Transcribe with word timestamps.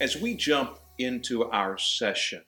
As 0.00 0.16
we 0.16 0.34
jump 0.34 0.78
into 0.98 1.44
our 1.50 1.76
session, 1.76 2.42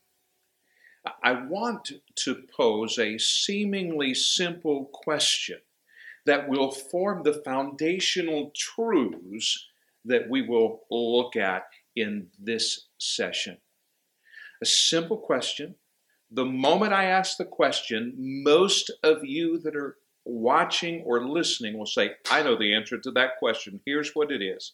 I 1.22 1.33
want 1.33 1.93
to 2.15 2.43
pose 2.56 2.99
a 2.99 3.19
seemingly 3.19 4.15
simple 4.15 4.87
question 4.87 5.58
that 6.25 6.49
will 6.49 6.71
form 6.71 7.22
the 7.22 7.43
foundational 7.44 8.53
truths 8.57 9.69
that 10.07 10.30
we 10.30 10.40
will 10.40 10.80
look 10.90 11.37
at 11.37 11.65
in 11.94 12.29
this 12.38 12.87
session. 12.97 13.58
A 14.62 14.66
simple 14.66 15.19
question. 15.19 15.75
The 16.30 16.47
moment 16.47 16.95
I 16.95 17.05
ask 17.05 17.37
the 17.37 17.45
question, 17.45 18.15
most 18.16 18.91
of 19.03 19.27
you 19.27 19.59
that 19.59 19.77
are 19.77 19.98
watching 20.25 21.03
or 21.03 21.29
listening 21.29 21.77
will 21.77 21.84
say, 21.84 22.12
I 22.30 22.43
know 22.43 22.57
the 22.57 22.75
answer 22.75 22.98
to 22.98 23.11
that 23.11 23.37
question. 23.39 23.80
Here's 23.84 24.12
what 24.15 24.33
it 24.33 24.41
is. 24.41 24.73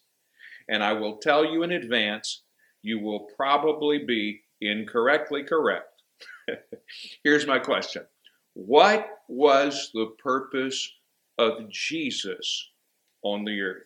And 0.69 0.81
I 0.81 0.93
will 0.93 1.17
tell 1.17 1.43
you 1.43 1.63
in 1.63 1.73
advance, 1.73 2.43
you 2.81 2.99
will 2.99 3.27
probably 3.35 3.99
be 4.05 4.41
incorrectly 4.61 5.43
correct. 5.43 6.01
Here's 7.23 7.47
my 7.47 7.59
question 7.59 8.05
What 8.53 9.07
was 9.27 9.91
the 9.93 10.13
purpose 10.21 10.91
of 11.37 11.69
Jesus 11.69 12.69
on 13.23 13.45
the 13.45 13.61
earth? 13.61 13.83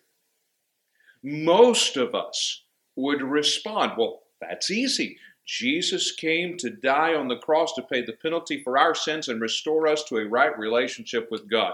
Most 1.24 1.98
of 1.98 2.16
us 2.16 2.64
would 2.96 3.22
respond, 3.22 3.94
Well, 3.98 4.24
that's 4.42 4.72
easy. 4.72 5.18
Jesus 5.46 6.14
came 6.14 6.58
to 6.58 6.70
die 6.70 7.16
on 7.16 7.28
the 7.28 7.38
cross 7.38 7.74
to 7.74 7.82
pay 7.82 8.02
the 8.02 8.14
penalty 8.14 8.62
for 8.64 8.78
our 8.78 8.96
sins 8.96 9.28
and 9.28 9.42
restore 9.42 9.88
us 9.88 10.04
to 10.06 10.18
a 10.18 10.28
right 10.28 10.58
relationship 10.58 11.30
with 11.30 11.50
God. 11.50 11.74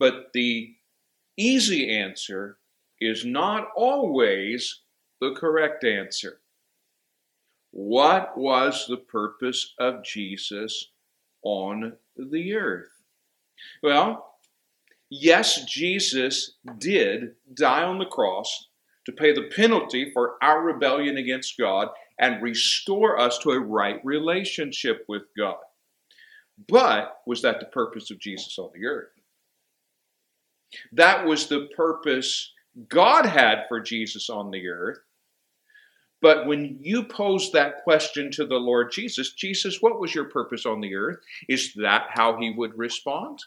But 0.00 0.32
the 0.34 0.74
easy 1.36 1.96
answer 1.96 2.58
is 3.00 3.24
not 3.24 3.68
always 3.76 4.80
the 5.20 5.32
correct 5.32 5.84
answer. 5.84 6.40
What 7.76 8.38
was 8.38 8.86
the 8.86 8.98
purpose 8.98 9.74
of 9.80 10.04
Jesus 10.04 10.92
on 11.42 11.94
the 12.16 12.54
earth? 12.54 13.02
Well, 13.82 14.36
yes, 15.10 15.64
Jesus 15.64 16.52
did 16.78 17.34
die 17.52 17.82
on 17.82 17.98
the 17.98 18.06
cross 18.06 18.68
to 19.06 19.12
pay 19.12 19.32
the 19.32 19.50
penalty 19.56 20.12
for 20.12 20.36
our 20.40 20.62
rebellion 20.62 21.16
against 21.16 21.58
God 21.58 21.88
and 22.16 22.40
restore 22.40 23.18
us 23.18 23.38
to 23.38 23.50
a 23.50 23.58
right 23.58 24.00
relationship 24.04 25.04
with 25.08 25.22
God. 25.36 25.56
But 26.68 27.22
was 27.26 27.42
that 27.42 27.58
the 27.58 27.66
purpose 27.66 28.12
of 28.12 28.20
Jesus 28.20 28.56
on 28.56 28.70
the 28.72 28.86
earth? 28.86 29.10
That 30.92 31.26
was 31.26 31.48
the 31.48 31.66
purpose 31.76 32.52
God 32.88 33.26
had 33.26 33.64
for 33.66 33.80
Jesus 33.80 34.30
on 34.30 34.52
the 34.52 34.68
earth. 34.68 35.00
But 36.24 36.46
when 36.46 36.78
you 36.80 37.04
pose 37.04 37.52
that 37.52 37.84
question 37.84 38.30
to 38.30 38.46
the 38.46 38.56
Lord 38.56 38.90
Jesus, 38.90 39.34
Jesus, 39.34 39.82
what 39.82 40.00
was 40.00 40.14
your 40.14 40.24
purpose 40.24 40.64
on 40.64 40.80
the 40.80 40.94
earth? 40.94 41.18
Is 41.50 41.74
that 41.74 42.06
how 42.08 42.38
he 42.40 42.48
would 42.48 42.78
respond? 42.78 43.40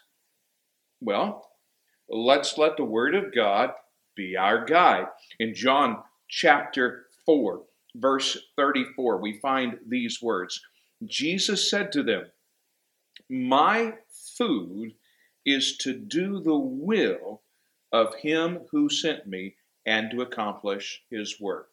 Well, 1.00 1.50
let's 2.08 2.56
let 2.56 2.76
the 2.76 2.84
Word 2.84 3.16
of 3.16 3.34
God 3.34 3.72
be 4.14 4.36
our 4.36 4.64
guide. 4.64 5.06
In 5.40 5.56
John 5.56 6.04
chapter 6.28 7.06
4, 7.26 7.62
verse 7.96 8.38
34, 8.54 9.20
we 9.20 9.40
find 9.40 9.78
these 9.84 10.22
words 10.22 10.60
Jesus 11.04 11.68
said 11.68 11.90
to 11.90 12.04
them, 12.04 12.26
My 13.28 13.94
food 14.36 14.92
is 15.44 15.76
to 15.78 15.94
do 15.94 16.38
the 16.38 16.56
will 16.56 17.42
of 17.90 18.14
him 18.14 18.60
who 18.70 18.88
sent 18.88 19.26
me 19.26 19.56
and 19.84 20.12
to 20.12 20.22
accomplish 20.22 21.02
his 21.10 21.40
work. 21.40 21.70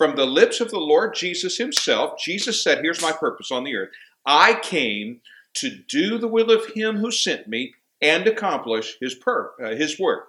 From 0.00 0.16
the 0.16 0.24
lips 0.24 0.62
of 0.62 0.70
the 0.70 0.80
Lord 0.80 1.14
Jesus 1.14 1.58
himself, 1.58 2.18
Jesus 2.18 2.64
said, 2.64 2.78
Here's 2.78 3.02
my 3.02 3.12
purpose 3.12 3.50
on 3.50 3.64
the 3.64 3.76
earth. 3.76 3.90
I 4.24 4.54
came 4.54 5.20
to 5.56 5.68
do 5.68 6.16
the 6.16 6.26
will 6.26 6.50
of 6.50 6.68
him 6.68 6.96
who 6.96 7.10
sent 7.10 7.48
me 7.48 7.74
and 8.00 8.26
accomplish 8.26 8.96
his, 8.98 9.14
per, 9.14 9.52
uh, 9.62 9.74
his 9.74 10.00
work 10.00 10.28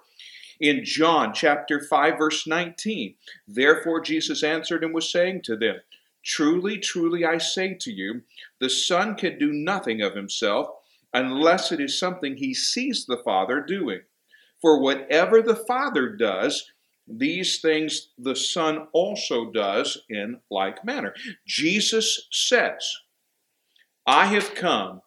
in 0.60 0.84
John 0.84 1.32
chapter 1.32 1.80
5 1.80 2.18
verse 2.18 2.46
19. 2.46 3.14
Therefore 3.48 4.02
Jesus 4.02 4.42
answered 4.42 4.84
and 4.84 4.92
was 4.92 5.10
saying 5.10 5.40
to 5.44 5.56
them, 5.56 5.76
Truly, 6.22 6.76
truly 6.76 7.24
I 7.24 7.38
say 7.38 7.72
to 7.72 7.90
you, 7.90 8.20
the 8.58 8.68
Son 8.68 9.14
can 9.14 9.38
do 9.38 9.54
nothing 9.54 10.02
of 10.02 10.14
himself 10.14 10.68
unless 11.14 11.72
it 11.72 11.80
is 11.80 11.98
something 11.98 12.36
he 12.36 12.52
sees 12.52 13.06
the 13.06 13.22
Father 13.24 13.62
doing. 13.62 14.00
For 14.60 14.78
whatever 14.78 15.40
the 15.40 15.56
Father 15.56 16.10
does, 16.10 16.70
these 17.06 17.60
things 17.60 18.08
the 18.18 18.36
Son 18.36 18.88
also 18.92 19.50
does 19.50 19.98
in 20.08 20.40
like 20.50 20.84
manner. 20.84 21.14
Jesus 21.46 22.28
says, 22.30 22.96
I 24.06 24.26
have 24.26 24.54
come 24.54 25.02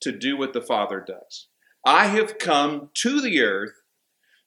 to 0.00 0.12
do 0.12 0.36
what 0.36 0.52
the 0.52 0.62
Father 0.62 1.04
does. 1.06 1.48
I 1.84 2.06
have 2.06 2.38
come 2.38 2.90
to 2.94 3.20
the 3.20 3.40
earth 3.42 3.72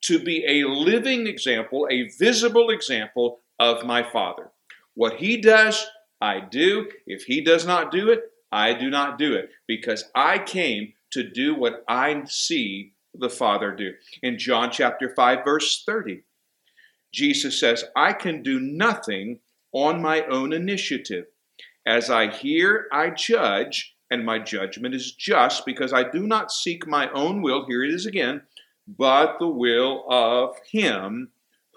to 0.02 0.20
be 0.20 0.46
a 0.46 0.68
living 0.68 1.28
example, 1.28 1.88
a 1.90 2.10
visible 2.20 2.70
example 2.70 3.40
of 3.60 3.86
my 3.86 4.04
Father. 4.04 4.52
What 4.96 5.16
He 5.16 5.38
does, 5.38 5.88
I 6.20 6.40
do. 6.40 6.90
If 7.06 7.24
He 7.24 7.42
does 7.42 7.66
not 7.66 7.92
do 7.92 8.10
it, 8.10 8.22
I 8.52 8.74
do 8.74 8.90
not 8.90 9.18
do 9.18 9.34
it 9.34 9.50
because 9.68 10.06
I 10.14 10.40
came 10.40 10.94
to 11.12 11.24
do 11.24 11.56
what 11.56 11.84
I 11.88 12.24
see 12.26 12.94
the 13.14 13.30
Father 13.30 13.72
do. 13.74 13.94
In 14.24 14.38
John 14.38 14.72
chapter 14.72 15.14
5, 15.14 15.40
verse 15.44 15.84
30, 15.86 16.24
Jesus 17.12 17.60
says, 17.60 17.84
I 17.96 18.14
can 18.14 18.44
do 18.44 18.60
nothing 18.60 19.40
on 19.74 20.02
my 20.02 20.24
own 20.26 20.54
initiative. 20.54 21.26
As 21.86 22.10
I 22.10 22.32
hear, 22.32 22.88
I 22.92 23.10
judge, 23.10 23.96
and 24.10 24.26
my 24.26 24.40
judgment 24.40 24.94
is 24.94 25.14
just 25.14 25.66
because 25.66 25.94
I 25.94 26.10
do 26.10 26.28
not 26.28 26.52
seek 26.52 26.86
my 26.86 27.10
own 27.12 27.42
will. 27.42 27.66
Here 27.66 27.84
it 27.84 27.94
is 27.94 28.06
again 28.06 28.42
but 28.98 29.38
the 29.40 29.48
will 29.48 30.06
of 30.10 30.56
him 30.72 31.32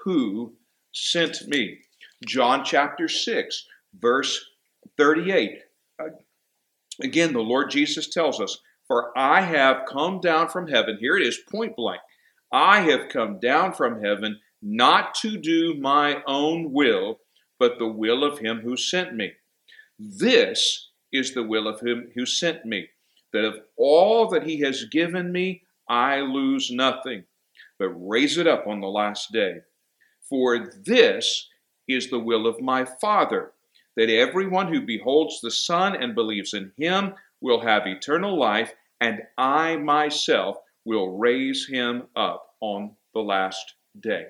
who 0.04 0.54
sent 0.92 1.46
me. 1.48 1.78
John 2.26 2.64
chapter 2.64 3.08
6, 3.08 3.66
verse 3.98 4.44
38. 4.96 5.60
Again, 7.02 7.32
the 7.32 7.40
Lord 7.40 7.70
Jesus 7.70 8.08
tells 8.08 8.40
us, 8.40 8.58
For 8.86 9.16
I 9.16 9.42
have 9.42 9.86
come 9.88 10.20
down 10.20 10.48
from 10.48 10.68
heaven. 10.68 10.98
Here 11.00 11.16
it 11.16 11.26
is, 11.26 11.38
point 11.50 11.76
blank. 11.76 12.00
I 12.52 12.82
have 12.82 13.08
come 13.08 13.40
down 13.40 13.72
from 13.72 14.02
heaven 14.02 14.40
not 14.66 15.14
to 15.14 15.36
do 15.36 15.74
my 15.74 16.22
own 16.26 16.72
will, 16.72 17.20
but 17.58 17.78
the 17.78 17.86
will 17.86 18.24
of 18.24 18.38
him 18.38 18.60
who 18.60 18.76
sent 18.78 19.14
me. 19.14 19.32
This 19.98 20.88
is 21.12 21.34
the 21.34 21.42
will 21.42 21.68
of 21.68 21.80
him 21.80 22.10
who 22.14 22.24
sent 22.24 22.64
me, 22.64 22.88
that 23.34 23.44
of 23.44 23.60
all 23.76 24.28
that 24.28 24.44
he 24.44 24.60
has 24.60 24.86
given 24.86 25.30
me, 25.30 25.62
I 25.86 26.20
lose 26.20 26.70
nothing, 26.70 27.24
but 27.78 27.90
raise 27.90 28.38
it 28.38 28.46
up 28.46 28.66
on 28.66 28.80
the 28.80 28.88
last 28.88 29.30
day. 29.32 29.58
For 30.30 30.72
this 30.84 31.46
is 31.86 32.08
the 32.08 32.18
will 32.18 32.46
of 32.46 32.60
my 32.62 32.86
Father, 32.86 33.52
that 33.96 34.08
everyone 34.08 34.72
who 34.72 34.80
beholds 34.80 35.40
the 35.42 35.50
Son 35.50 35.94
and 35.94 36.14
believes 36.14 36.54
in 36.54 36.72
him 36.78 37.14
will 37.42 37.60
have 37.60 37.86
eternal 37.86 38.38
life, 38.38 38.72
and 38.98 39.20
I 39.36 39.76
myself 39.76 40.56
will 40.86 41.18
raise 41.18 41.68
him 41.68 42.04
up 42.16 42.54
on 42.60 42.96
the 43.12 43.20
last 43.20 43.74
day. 44.00 44.28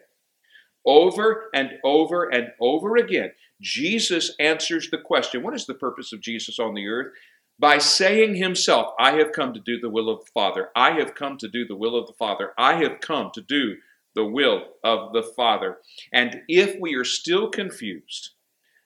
Over 0.87 1.51
and 1.55 1.73
over 1.83 2.25
and 2.25 2.49
over 2.61 2.97
again, 2.97 3.33
Jesus 3.61 4.35
answers 4.39 4.91
the 4.91 4.99
question 4.99 5.43
what 5.43 5.55
is 5.55 5.67
the 5.67 5.75
purpose 5.75 6.13
of 6.13 6.21
Jesus 6.21 6.59
on 6.59 6.75
the 6.75 6.87
earth? 6.87 7.13
by 7.59 7.79
saying 7.79 8.35
himself, 8.35 8.93
I 8.99 9.13
have 9.13 9.33
come 9.33 9.55
to 9.55 9.61
do 9.61 9.79
the 9.79 9.91
will 9.91 10.09
of 10.11 10.25
the 10.25 10.31
Father. 10.33 10.71
I 10.75 10.93
have 10.93 11.15
come 11.15 11.39
to 11.39 11.49
do 11.49 11.67
the 11.67 11.77
will 11.77 11.97
of 11.97 12.07
the 12.07 12.13
Father. 12.15 12.53
I 12.59 12.83
have 12.83 13.01
come 13.01 13.31
to 13.35 13.41
do 13.41 13.77
the 14.15 14.25
will 14.25 14.65
of 14.83 15.13
the 15.13 15.23
Father. 15.23 15.79
And 16.13 16.43
if 16.49 16.79
we 16.81 16.95
are 16.95 17.05
still 17.05 17.51
confused, 17.51 18.31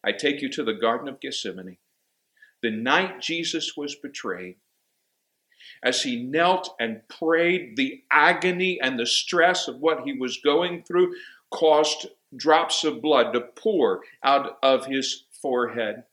I 0.04 0.12
take 0.12 0.42
you 0.42 0.50
to 0.50 0.64
the 0.64 0.74
Garden 0.74 1.08
of 1.08 1.20
Gethsemane. 1.20 1.78
The 2.62 2.70
night 2.70 3.20
Jesus 3.20 3.76
was 3.76 3.94
betrayed, 3.94 4.56
as 5.82 6.02
he 6.02 6.22
knelt 6.22 6.74
and 6.80 7.02
prayed, 7.08 7.76
the 7.76 8.02
agony 8.10 8.80
and 8.82 8.98
the 8.98 9.06
stress 9.06 9.68
of 9.68 9.78
what 9.78 10.02
he 10.04 10.12
was 10.12 10.40
going 10.42 10.82
through 10.82 11.14
caused 11.50 12.08
drops 12.36 12.84
of 12.84 13.02
blood 13.02 13.32
to 13.32 13.40
pour 13.40 14.02
out 14.22 14.58
of 14.62 14.86
his 14.86 15.24
forehead. 15.40 16.04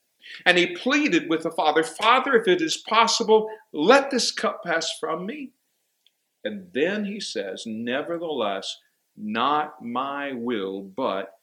And 0.45 0.57
he 0.57 0.75
pleaded 0.75 1.29
with 1.29 1.43
the 1.43 1.51
Father, 1.51 1.83
Father, 1.83 2.33
if 2.35 2.47
it 2.47 2.61
is 2.61 2.77
possible, 2.77 3.49
let 3.71 4.09
this 4.09 4.31
cup 4.31 4.63
pass 4.63 4.91
from 4.99 5.25
me. 5.25 5.51
And 6.43 6.67
then 6.73 7.05
he 7.05 7.19
says, 7.19 7.63
Nevertheless, 7.65 8.77
not 9.17 9.83
my 9.83 10.33
will, 10.33 10.81
but 10.81 11.33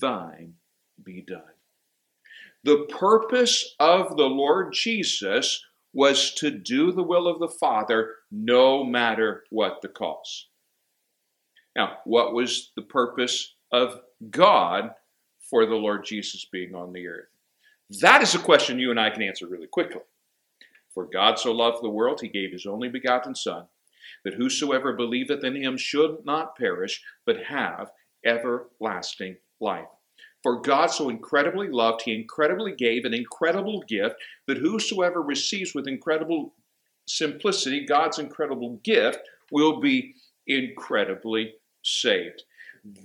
thine 0.00 0.54
be 1.02 1.22
done. 1.22 1.42
The 2.64 2.86
purpose 2.88 3.74
of 3.80 4.16
the 4.16 4.28
Lord 4.28 4.72
Jesus 4.72 5.64
was 5.92 6.32
to 6.34 6.50
do 6.50 6.92
the 6.92 7.02
will 7.02 7.26
of 7.26 7.38
the 7.38 7.48
Father 7.48 8.14
no 8.30 8.84
matter 8.84 9.44
what 9.50 9.82
the 9.82 9.88
cost. 9.88 10.48
Now, 11.76 11.98
what 12.04 12.34
was 12.34 12.70
the 12.76 12.82
purpose 12.82 13.54
of 13.72 14.00
God 14.30 14.90
for 15.40 15.66
the 15.66 15.74
Lord 15.74 16.04
Jesus 16.04 16.44
being 16.44 16.74
on 16.74 16.92
the 16.92 17.06
earth? 17.06 17.28
That 18.00 18.22
is 18.22 18.34
a 18.34 18.38
question 18.38 18.78
you 18.78 18.90
and 18.90 19.00
I 19.00 19.10
can 19.10 19.22
answer 19.22 19.46
really 19.46 19.66
quickly. 19.66 20.02
For 20.94 21.06
God 21.06 21.38
so 21.38 21.52
loved 21.52 21.82
the 21.82 21.88
world, 21.88 22.20
he 22.20 22.28
gave 22.28 22.52
his 22.52 22.66
only 22.66 22.88
begotten 22.88 23.34
Son, 23.34 23.64
that 24.24 24.34
whosoever 24.34 24.92
believeth 24.92 25.42
in 25.44 25.56
him 25.56 25.76
should 25.76 26.24
not 26.24 26.56
perish, 26.56 27.02
but 27.24 27.44
have 27.44 27.90
everlasting 28.24 29.36
life. 29.60 29.88
For 30.42 30.60
God 30.60 30.86
so 30.86 31.08
incredibly 31.08 31.68
loved, 31.68 32.02
he 32.02 32.14
incredibly 32.14 32.74
gave 32.74 33.04
an 33.04 33.14
incredible 33.14 33.82
gift, 33.88 34.16
that 34.46 34.58
whosoever 34.58 35.22
receives 35.22 35.74
with 35.74 35.86
incredible 35.86 36.54
simplicity 37.06 37.86
God's 37.86 38.18
incredible 38.18 38.80
gift 38.82 39.20
will 39.50 39.80
be 39.80 40.14
incredibly 40.46 41.54
saved. 41.82 42.44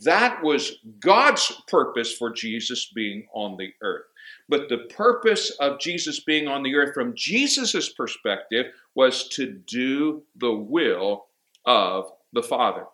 That 0.04 0.42
was 0.44 0.80
God's 1.00 1.62
purpose 1.68 2.14
for 2.14 2.32
Jesus 2.32 2.92
being 2.94 3.28
on 3.34 3.58
the 3.58 3.74
earth. 3.82 4.06
But 4.50 4.70
the 4.70 4.90
purpose 4.90 5.52
of 5.60 5.80
Jesus 5.80 6.20
being 6.22 6.48
on 6.48 6.64
the 6.64 6.76
earth 6.76 6.94
from 6.94 7.16
Jesus' 7.16 7.94
perspective 7.94 8.68
was 8.96 9.28
to 9.30 9.52
do 9.52 10.24
the 10.36 10.54
will 10.54 11.28
of 11.66 12.12
the 12.34 12.44
Father. 12.44 12.86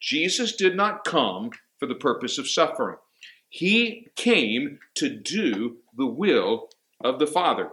Jesus 0.00 0.56
did 0.56 0.76
not 0.76 1.04
come 1.04 1.50
for 1.78 1.86
the 1.86 1.94
purpose 1.94 2.38
of 2.38 2.48
suffering. 2.48 2.96
He 3.48 4.08
came 4.16 4.78
to 4.94 5.08
do 5.08 5.78
the 5.96 6.06
will 6.06 6.68
of 7.02 7.18
the 7.18 7.26
Father. 7.26 7.70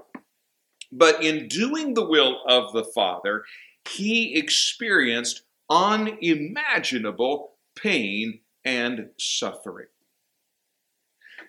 But 0.91 1.23
in 1.23 1.47
doing 1.47 1.93
the 1.93 2.05
will 2.05 2.41
of 2.47 2.73
the 2.73 2.83
Father, 2.83 3.43
he 3.89 4.35
experienced 4.35 5.43
unimaginable 5.69 7.53
pain 7.75 8.39
and 8.65 9.09
suffering. 9.17 9.87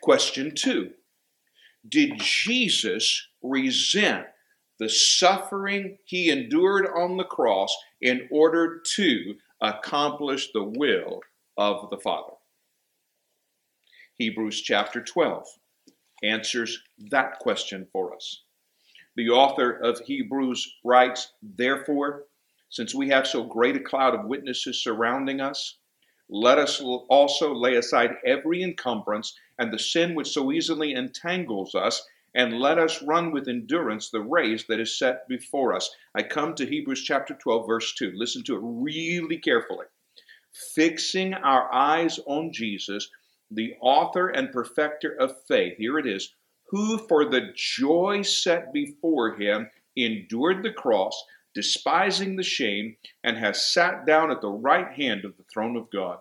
Question 0.03 0.55
two 0.55 0.91
Did 1.88 2.19
Jesus 2.19 3.29
resent 3.43 4.26
the 4.79 4.88
suffering 4.88 5.99
he 6.05 6.31
endured 6.31 6.87
on 6.87 7.17
the 7.17 7.25
cross 7.25 7.76
in 8.00 8.29
order 8.31 8.81
to 8.97 9.35
accomplish 9.61 10.53
the 10.53 10.62
will 10.62 11.20
of 11.56 11.91
the 11.91 11.99
Father? 11.99 12.35
Hebrews 14.15 14.62
chapter 14.62 15.03
12 15.03 15.47
answers 16.23 16.81
that 17.11 17.38
question 17.38 17.87
for 17.93 18.15
us. 18.15 18.43
The 19.17 19.31
author 19.31 19.73
of 19.73 20.00
Hebrews 20.00 20.76
writes, 20.85 21.32
Therefore, 21.43 22.25
since 22.70 22.94
we 22.94 23.09
have 23.09 23.26
so 23.26 23.44
great 23.44 23.76
a 23.76 23.81
cloud 23.81 24.15
of 24.15 24.26
witnesses 24.26 24.82
surrounding 24.82 25.41
us, 25.41 25.79
let 26.31 26.59
us 26.59 26.81
also 26.82 27.55
lay 27.55 27.76
aside 27.76 28.17
every 28.26 28.62
encumbrance 28.62 29.35
and 29.59 29.73
the 29.73 29.79
sin 29.79 30.15
which 30.15 30.29
so 30.29 30.53
easily 30.53 30.93
entangles 30.93 31.75
us, 31.75 32.06
and 32.35 32.61
let 32.61 32.79
us 32.79 33.03
run 33.03 33.32
with 33.32 33.49
endurance 33.49 34.11
the 34.11 34.20
race 34.20 34.65
that 34.65 34.79
is 34.79 34.99
set 34.99 35.26
before 35.26 35.75
us. 35.75 35.91
I 36.15 36.23
come 36.23 36.55
to 36.56 36.67
Hebrews 36.67 37.03
chapter 37.03 37.35
12, 37.35 37.67
verse 37.67 37.94
2. 37.94 38.12
Listen 38.15 38.44
to 38.44 38.56
it 38.56 38.61
really 38.62 39.38
carefully. 39.38 39.87
Fixing 40.75 41.32
our 41.32 41.73
eyes 41.73 42.20
on 42.26 42.53
Jesus, 42.53 43.09
the 43.50 43.75
author 43.81 44.29
and 44.29 44.53
perfecter 44.53 45.17
of 45.19 45.43
faith. 45.47 45.79
Here 45.79 45.99
it 45.99 46.06
is. 46.06 46.35
Who 46.69 46.99
for 46.99 47.25
the 47.25 47.53
joy 47.55 48.20
set 48.20 48.75
before 48.75 49.37
him 49.37 49.70
endured 49.97 50.62
the 50.62 50.73
cross 50.73 51.25
despising 51.58 52.37
the 52.37 52.43
shame, 52.44 52.96
and 53.25 53.37
has 53.37 53.72
sat 53.72 54.06
down 54.06 54.31
at 54.31 54.40
the 54.40 54.49
right 54.49 54.93
hand 54.93 55.25
of 55.25 55.37
the 55.37 55.43
throne 55.52 55.76
of 55.76 55.90
God. 55.90 56.20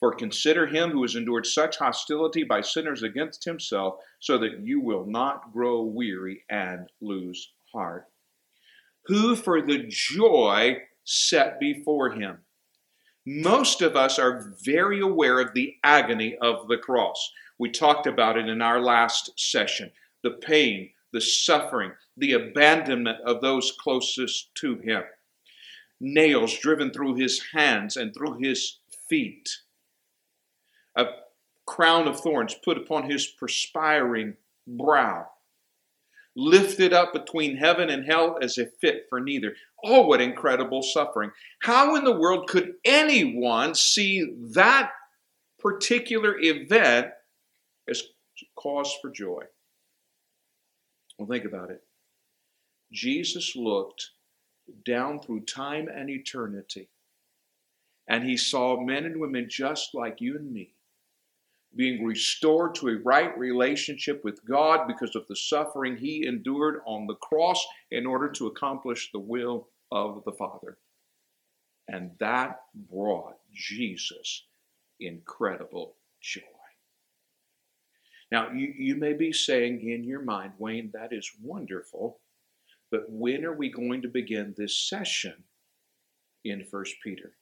For 0.00 0.14
consider 0.14 0.66
him 0.66 0.92
who 0.92 1.02
has 1.02 1.14
endured 1.14 1.44
such 1.44 1.76
hostility 1.76 2.42
by 2.42 2.62
sinners 2.62 3.02
against 3.02 3.44
himself, 3.44 3.96
so 4.18 4.38
that 4.38 4.60
you 4.60 4.80
will 4.80 5.04
not 5.04 5.52
grow 5.52 5.82
weary 5.82 6.42
and 6.48 6.88
lose 7.02 7.52
heart. 7.70 8.06
Who 9.08 9.36
for 9.36 9.60
the 9.60 9.84
joy 9.90 10.78
set 11.04 11.60
before 11.60 12.12
him. 12.12 12.38
Most 13.26 13.82
of 13.82 13.94
us 13.94 14.18
are 14.18 14.54
very 14.64 15.00
aware 15.00 15.38
of 15.38 15.52
the 15.52 15.74
agony 15.84 16.34
of 16.40 16.66
the 16.68 16.78
cross. 16.78 17.30
We 17.58 17.70
talked 17.70 18.06
about 18.06 18.38
it 18.38 18.48
in 18.48 18.62
our 18.62 18.80
last 18.80 19.38
session 19.38 19.92
the 20.22 20.30
pain, 20.30 20.92
the 21.12 21.20
suffering, 21.20 21.92
the 22.16 22.32
abandonment 22.32 23.18
of 23.24 23.40
those 23.40 23.72
closest 23.80 24.54
to 24.56 24.78
him. 24.78 25.02
Nails 26.00 26.58
driven 26.58 26.90
through 26.90 27.14
his 27.14 27.42
hands 27.52 27.96
and 27.96 28.14
through 28.14 28.38
his 28.38 28.78
feet. 29.08 29.48
A 30.96 31.06
crown 31.66 32.08
of 32.08 32.20
thorns 32.20 32.54
put 32.54 32.78
upon 32.78 33.10
his 33.10 33.26
perspiring 33.26 34.36
brow. 34.66 35.26
Lifted 36.34 36.92
up 36.92 37.14
between 37.14 37.56
heaven 37.56 37.88
and 37.88 38.04
hell 38.04 38.38
as 38.42 38.58
if 38.58 38.68
fit 38.80 39.06
for 39.08 39.20
neither. 39.20 39.54
Oh, 39.82 40.02
what 40.06 40.20
incredible 40.20 40.82
suffering. 40.82 41.30
How 41.60 41.96
in 41.96 42.04
the 42.04 42.16
world 42.16 42.46
could 42.48 42.74
anyone 42.84 43.74
see 43.74 44.34
that 44.52 44.90
particular 45.58 46.38
event 46.38 47.08
as 47.88 48.02
cause 48.54 48.94
for 49.00 49.10
joy? 49.10 49.44
Well, 51.18 51.28
think 51.28 51.46
about 51.46 51.70
it. 51.70 51.82
Jesus 52.92 53.56
looked 53.56 54.10
down 54.84 55.20
through 55.20 55.40
time 55.40 55.88
and 55.88 56.10
eternity, 56.10 56.88
and 58.08 58.24
he 58.24 58.36
saw 58.36 58.80
men 58.80 59.04
and 59.04 59.20
women 59.20 59.48
just 59.48 59.94
like 59.94 60.20
you 60.20 60.36
and 60.36 60.52
me 60.52 60.76
being 61.76 62.04
restored 62.04 62.74
to 62.74 62.88
a 62.88 62.96
right 63.04 63.36
relationship 63.38 64.24
with 64.24 64.44
God 64.46 64.86
because 64.86 65.14
of 65.14 65.26
the 65.28 65.36
suffering 65.36 65.96
he 65.96 66.26
endured 66.26 66.80
on 66.86 67.06
the 67.06 67.16
cross 67.16 67.64
in 67.90 68.06
order 68.06 68.30
to 68.30 68.46
accomplish 68.46 69.10
the 69.12 69.20
will 69.20 69.68
of 69.92 70.22
the 70.24 70.32
Father. 70.32 70.78
And 71.88 72.12
that 72.18 72.62
brought 72.74 73.36
Jesus 73.52 74.44
incredible 74.98 75.96
joy. 76.20 76.40
Now, 78.32 78.50
you, 78.50 78.72
you 78.76 78.96
may 78.96 79.12
be 79.12 79.32
saying 79.32 79.88
in 79.88 80.02
your 80.02 80.22
mind, 80.22 80.54
Wayne, 80.58 80.90
that 80.94 81.12
is 81.12 81.30
wonderful, 81.40 82.18
but 82.90 83.04
when 83.08 83.44
are 83.44 83.56
we 83.56 83.70
going 83.70 84.02
to 84.02 84.08
begin 84.08 84.54
this 84.56 84.78
session 84.88 85.44
in 86.44 86.64
First 86.64 86.94
Peter? 87.02 87.32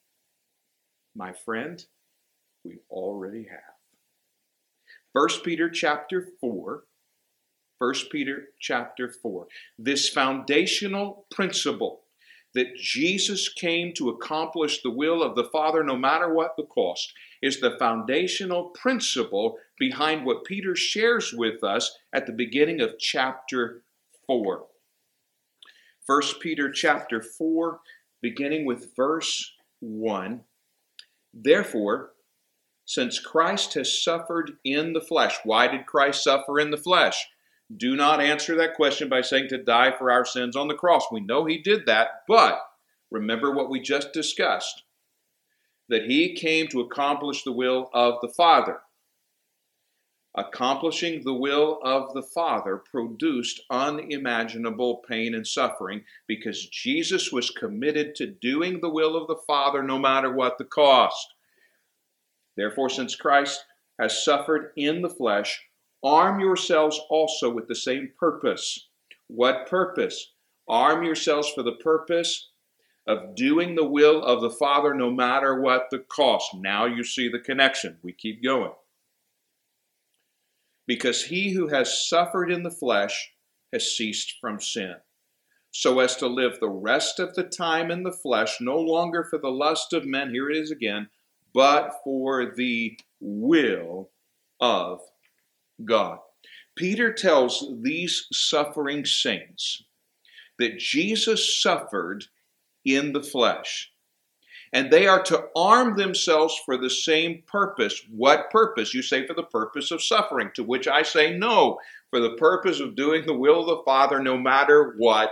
My 1.15 1.33
friend, 1.33 1.85
we 2.65 2.79
already 2.91 3.47
have. 3.51 3.75
First 5.13 5.45
Peter 5.45 5.71
chapter 5.71 6.29
4, 6.41 6.85
1 7.79 7.95
Peter 8.11 8.47
chapter 8.61 9.09
4. 9.09 9.47
This 9.79 10.09
foundational 10.09 11.27
principle 11.31 12.03
that 12.55 12.77
Jesus 12.77 13.49
came 13.49 13.93
to 13.95 14.09
accomplish 14.09 14.83
the 14.83 14.91
will 14.91 15.23
of 15.23 15.35
the 15.35 15.49
Father 15.53 15.83
no 15.83 15.97
matter 15.97 16.33
what 16.33 16.57
the 16.57 16.65
cost 16.65 17.13
is 17.43 17.61
the 17.61 17.77
foundational 17.79 18.71
principle 18.71 19.59
behind 19.79 20.25
what 20.25 20.45
Peter 20.45 20.75
shares 20.75 21.33
with 21.33 21.63
us 21.63 21.97
at 22.13 22.27
the 22.27 22.33
beginning 22.33 22.81
of 22.81 22.99
chapter 22.99 23.83
4. 24.27 24.67
1 26.07 26.21
Peter 26.41 26.71
chapter 26.71 27.23
4 27.23 27.81
beginning 28.21 28.67
with 28.67 28.95
verse 28.95 29.53
1. 29.81 30.43
Therefore, 31.33 32.11
since 32.85 33.19
Christ 33.19 33.75
has 33.75 34.03
suffered 34.03 34.53
in 34.65 34.93
the 34.93 35.01
flesh, 35.01 35.39
why 35.45 35.69
did 35.69 35.87
Christ 35.87 36.23
suffer 36.23 36.61
in 36.61 36.71
the 36.71 36.77
flesh? 36.77 37.27
Do 37.75 37.97
not 37.97 38.21
answer 38.21 38.55
that 38.57 38.75
question 38.75 39.09
by 39.09 39.23
saying 39.23 39.49
to 39.49 39.63
die 39.63 39.93
for 39.97 40.11
our 40.11 40.27
sins 40.27 40.57
on 40.57 40.69
the 40.69 40.75
cross. 40.75 41.07
We 41.11 41.21
know 41.21 41.47
he 41.47 41.59
did 41.59 41.87
that, 41.87 42.09
but 42.29 42.61
remember 43.11 43.51
what 43.51 43.71
we 43.71 43.81
just 43.81 44.13
discussed 44.13 44.83
that 45.89 46.05
he 46.05 46.35
came 46.35 46.69
to 46.69 46.81
accomplish 46.81 47.43
the 47.43 47.53
will 47.53 47.89
of 47.95 48.15
the 48.21 48.29
Father. 48.29 48.81
Accomplishing 50.37 51.23
the 51.23 51.35
will 51.35 51.79
of 51.85 52.13
the 52.13 52.23
Father 52.23 52.77
produced 52.77 53.61
unimaginable 53.71 55.05
pain 55.09 55.35
and 55.35 55.47
suffering 55.47 56.05
because 56.27 56.67
Jesus 56.67 57.31
was 57.31 57.51
committed 57.51 58.17
to 58.17 58.27
doing 58.27 58.81
the 58.81 58.91
will 58.91 59.17
of 59.17 59.29
the 59.29 59.41
Father 59.47 59.83
no 59.83 59.99
matter 59.99 60.33
what 60.33 60.59
the 60.59 60.65
cost. 60.65 61.35
Therefore, 62.57 62.89
since 62.89 63.15
Christ 63.15 63.65
has 64.01 64.25
suffered 64.25 64.73
in 64.77 65.03
the 65.03 65.11
flesh, 65.11 65.61
Arm 66.05 66.39
yourselves 66.39 67.01
also 67.09 67.49
with 67.49 67.67
the 67.67 67.75
same 67.75 68.13
purpose. 68.19 68.89
What 69.29 69.67
purpose? 69.67 70.33
Arm 70.69 71.03
yourselves 71.03 71.49
for 71.49 71.63
the 71.63 71.77
purpose 71.77 72.51
of 73.07 73.35
doing 73.35 73.75
the 73.75 73.87
will 73.87 74.23
of 74.23 74.43
the 74.43 74.51
Father 74.51 74.93
no 74.93 75.11
matter 75.11 75.61
what 75.61 75.89
the 75.91 76.01
cost. 76.01 76.55
Now 76.55 76.85
you 76.87 77.05
see 77.05 77.29
the 77.29 77.39
connection. 77.39 77.99
We 78.03 78.13
keep 78.13 78.43
going. 78.43 78.73
Because 80.87 81.25
he 81.25 81.53
who 81.53 81.69
has 81.69 82.09
suffered 82.09 82.51
in 82.51 82.63
the 82.63 82.71
flesh 82.71 83.33
has 83.73 83.97
ceased 83.97 84.35
from 84.41 84.61
sin, 84.61 84.97
so 85.71 86.01
as 86.01 86.17
to 86.17 86.27
live 86.27 86.61
the 86.61 86.69
rest 86.69 87.19
of 87.19 87.35
the 87.35 87.43
time 87.43 87.91
in 87.91 88.03
the 88.03 88.13
flesh, 88.13 88.59
no 88.61 88.79
longer 88.79 89.25
for 89.25 89.39
the 89.39 89.51
lust 89.51 89.93
of 89.93 90.07
men, 90.07 90.31
here 90.31 90.51
it 90.51 90.57
is 90.57 90.71
again, 90.71 91.09
but 91.53 91.91
for 92.05 92.55
the 92.55 92.99
will 93.21 94.11
of 94.61 95.01
God. 95.85 96.19
Peter 96.77 97.13
tells 97.13 97.67
these 97.83 98.27
suffering 98.33 99.05
saints 99.05 99.85
that 100.59 100.79
Jesus 100.79 101.61
suffered 101.61 102.27
in 102.85 103.13
the 103.13 103.23
flesh. 103.23 103.91
And 104.75 104.91
they 104.91 105.07
are 105.07 105.23
to 105.23 105.47
arm 105.55 105.97
themselves 105.97 106.61
for 106.67 106.77
the 106.77 106.91
same 106.91 107.45
purpose. 107.47 108.03
What 108.11 108.51
purpose? 108.51 108.93
You 108.93 109.03
say 109.03 109.25
for 109.25 109.33
the 109.33 109.45
purpose 109.45 109.93
of 109.93 110.03
suffering, 110.03 110.51
to 110.57 110.65
which 110.65 110.89
I 110.89 111.03
say 111.03 111.33
no, 111.39 111.79
for 112.11 112.19
the 112.19 112.35
purpose 112.35 112.81
of 112.81 112.97
doing 112.97 113.25
the 113.25 113.39
will 113.39 113.61
of 113.61 113.67
the 113.67 113.83
Father, 113.85 114.21
no 114.21 114.37
matter 114.37 114.97
what 114.99 115.31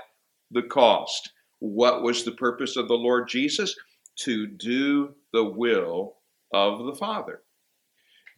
the 0.52 0.62
cost. 0.62 1.32
What 1.58 2.02
was 2.02 2.22
the 2.24 2.30
purpose 2.32 2.76
of 2.76 2.86
the 2.86 2.94
Lord 2.94 3.28
Jesus? 3.28 3.74
To 4.20 4.46
do 4.46 5.14
the 5.32 5.44
will 5.44 6.14
of 6.54 6.86
the 6.86 6.94
Father. 6.94 7.42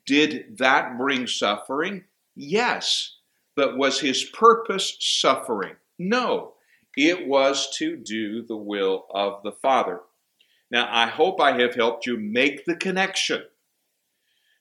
Did 0.06 0.56
that 0.56 0.96
bring 0.96 1.26
suffering? 1.26 2.04
Yes. 2.34 3.16
But 3.56 3.76
was 3.76 4.00
his 4.00 4.24
purpose 4.24 4.96
suffering? 5.00 5.74
No. 5.98 6.54
It 6.96 7.28
was 7.28 7.76
to 7.76 7.96
do 7.96 8.42
the 8.46 8.56
will 8.56 9.04
of 9.12 9.42
the 9.42 9.52
Father. 9.52 10.00
Now, 10.74 10.88
I 10.90 11.06
hope 11.06 11.40
I 11.40 11.60
have 11.60 11.76
helped 11.76 12.04
you 12.04 12.16
make 12.16 12.64
the 12.64 12.74
connection 12.74 13.44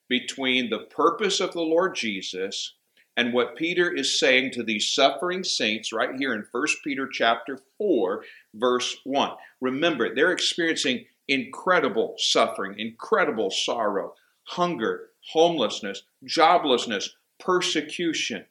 between 0.08 0.70
the 0.70 0.86
purpose 0.96 1.40
of 1.40 1.54
the 1.54 1.62
Lord 1.62 1.96
Jesus 1.96 2.76
and 3.18 3.34
what 3.34 3.56
Peter 3.56 3.92
is 3.92 4.20
saying 4.20 4.52
to 4.52 4.62
these 4.62 4.92
suffering 4.94 5.44
saints 5.44 5.92
right 5.92 6.12
here 6.16 6.36
in 6.36 6.46
1 6.52 6.66
Peter 6.84 7.10
chapter 7.12 7.58
4 7.80 8.24
verse 8.54 8.96
1. 9.06 9.32
Remember, 9.60 10.14
they're 10.14 10.32
experiencing 10.32 11.06
incredible 11.28 12.14
suffering, 12.20 12.78
incredible 12.78 13.50
sorrow, 13.50 14.14
hunger, 14.44 15.10
homelessness, 15.32 16.04
joblessness, 16.28 17.10
persecution, 17.40 18.46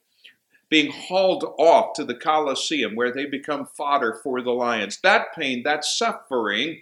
being 0.67 0.91
hauled 0.91 1.45
off 1.57 1.93
to 1.93 2.03
the 2.03 2.15
Colosseum 2.15 2.93
where 2.93 3.13
they 3.13 3.25
become 3.25 3.65
fodder 3.65 4.19
for 4.21 4.41
the 4.41 4.51
lions. 4.51 4.99
That 5.01 5.33
pain, 5.33 5.63
that 5.63 5.85
suffering. 5.85 6.81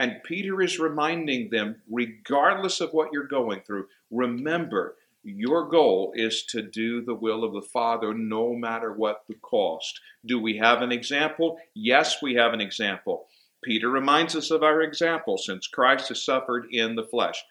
And 0.00 0.22
Peter 0.24 0.62
is 0.62 0.78
reminding 0.78 1.50
them, 1.50 1.82
regardless 1.86 2.80
of 2.80 2.94
what 2.94 3.10
you're 3.12 3.26
going 3.26 3.60
through, 3.60 3.86
remember 4.10 4.96
your 5.22 5.68
goal 5.68 6.14
is 6.16 6.44
to 6.46 6.62
do 6.62 7.04
the 7.04 7.14
will 7.14 7.44
of 7.44 7.52
the 7.52 7.68
Father 7.70 8.14
no 8.14 8.54
matter 8.54 8.94
what 8.94 9.24
the 9.28 9.34
cost. 9.42 10.00
Do 10.24 10.40
we 10.40 10.56
have 10.56 10.80
an 10.80 10.90
example? 10.90 11.58
Yes, 11.74 12.22
we 12.22 12.32
have 12.36 12.54
an 12.54 12.62
example. 12.62 13.26
Peter 13.62 13.90
reminds 13.90 14.34
us 14.34 14.50
of 14.50 14.62
our 14.62 14.80
example 14.80 15.36
since 15.36 15.66
Christ 15.66 16.08
has 16.08 16.24
suffered 16.24 16.68
in 16.70 16.94
the 16.94 17.04
flesh. 17.04 17.44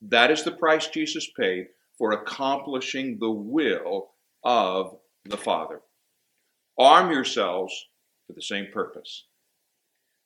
That 0.00 0.30
is 0.30 0.42
the 0.42 0.52
price 0.52 0.86
Jesus 0.86 1.28
paid 1.38 1.66
for 1.98 2.12
accomplishing 2.12 3.18
the 3.18 3.30
will 3.30 4.12
of 4.42 4.96
the 5.26 5.36
Father. 5.36 5.82
Arm 6.78 7.12
yourselves 7.12 7.88
for 8.26 8.32
the 8.32 8.40
same 8.40 8.68
purpose. 8.72 9.26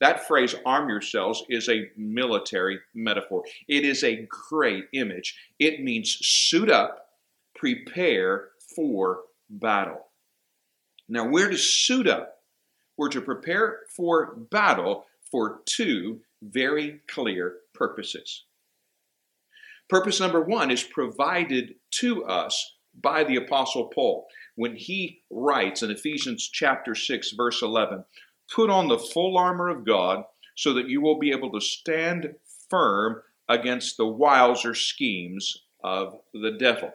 That 0.04 0.26
phrase, 0.26 0.54
arm 0.66 0.90
yourselves, 0.90 1.44
is 1.48 1.66
a 1.70 1.90
military 1.96 2.78
metaphor. 2.94 3.42
It 3.66 3.86
is 3.86 4.04
a 4.04 4.28
great 4.50 4.84
image. 4.92 5.34
It 5.58 5.82
means 5.82 6.18
suit 6.20 6.70
up, 6.70 7.06
prepare 7.54 8.50
for 8.76 9.20
battle. 9.48 10.08
Now, 11.08 11.26
where 11.26 11.48
to 11.48 11.56
suit 11.56 12.06
up? 12.06 12.34
We're 12.98 13.08
to 13.08 13.22
prepare 13.22 13.78
for 13.96 14.36
battle 14.50 15.06
for 15.30 15.62
two 15.64 16.20
very 16.42 17.00
clear 17.08 17.60
purposes. 17.72 18.44
Purpose 19.88 20.20
number 20.20 20.42
one 20.42 20.70
is 20.70 20.82
provided 20.82 21.76
to 22.00 22.26
us 22.26 22.74
by 22.92 23.24
the 23.24 23.36
Apostle 23.36 23.86
Paul 23.86 24.26
when 24.54 24.76
he 24.76 25.22
writes 25.30 25.82
in 25.82 25.90
Ephesians 25.90 26.46
chapter 26.52 26.94
6, 26.94 27.30
verse 27.30 27.62
11 27.62 28.04
Put 28.52 28.70
on 28.70 28.88
the 28.88 28.98
full 28.98 29.38
armor 29.38 29.68
of 29.68 29.84
God 29.84 30.24
so 30.54 30.72
that 30.74 30.88
you 30.88 31.00
will 31.00 31.18
be 31.18 31.32
able 31.32 31.50
to 31.52 31.60
stand 31.60 32.34
firm 32.70 33.22
against 33.48 33.96
the 33.96 34.06
wiles 34.06 34.64
or 34.64 34.74
schemes 34.74 35.64
of 35.82 36.18
the 36.32 36.52
devil. 36.52 36.90